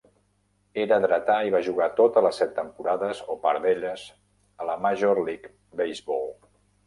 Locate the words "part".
3.45-3.67